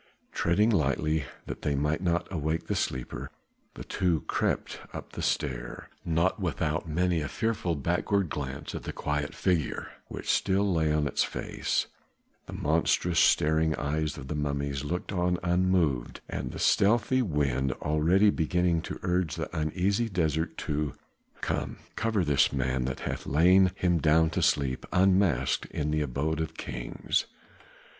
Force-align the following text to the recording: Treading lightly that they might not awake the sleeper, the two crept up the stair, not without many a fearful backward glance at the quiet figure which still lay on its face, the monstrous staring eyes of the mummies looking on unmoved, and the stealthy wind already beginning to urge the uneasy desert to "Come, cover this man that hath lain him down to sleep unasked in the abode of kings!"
Treading 0.31 0.71
lightly 0.71 1.25
that 1.45 1.61
they 1.61 1.75
might 1.75 2.01
not 2.01 2.27
awake 2.33 2.65
the 2.65 2.73
sleeper, 2.73 3.29
the 3.75 3.83
two 3.83 4.21
crept 4.21 4.79
up 4.93 5.11
the 5.11 5.21
stair, 5.21 5.91
not 6.03 6.39
without 6.39 6.89
many 6.89 7.21
a 7.21 7.27
fearful 7.27 7.75
backward 7.75 8.27
glance 8.27 8.73
at 8.73 8.81
the 8.81 8.93
quiet 8.93 9.35
figure 9.35 9.89
which 10.07 10.27
still 10.27 10.73
lay 10.73 10.91
on 10.91 11.05
its 11.05 11.23
face, 11.23 11.85
the 12.47 12.53
monstrous 12.53 13.19
staring 13.19 13.75
eyes 13.75 14.17
of 14.17 14.27
the 14.27 14.33
mummies 14.33 14.83
looking 14.83 15.15
on 15.15 15.37
unmoved, 15.43 16.19
and 16.27 16.49
the 16.51 16.57
stealthy 16.57 17.21
wind 17.21 17.71
already 17.73 18.31
beginning 18.31 18.81
to 18.81 18.97
urge 19.03 19.35
the 19.35 19.55
uneasy 19.55 20.09
desert 20.09 20.57
to 20.57 20.95
"Come, 21.41 21.77
cover 21.95 22.25
this 22.25 22.51
man 22.51 22.85
that 22.85 23.01
hath 23.01 23.27
lain 23.27 23.69
him 23.75 23.99
down 23.99 24.31
to 24.31 24.41
sleep 24.41 24.83
unasked 24.91 25.65
in 25.67 25.91
the 25.91 26.01
abode 26.01 26.39
of 26.39 26.55
kings!" 26.57 27.27